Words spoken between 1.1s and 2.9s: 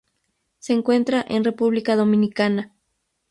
en República Dominicana.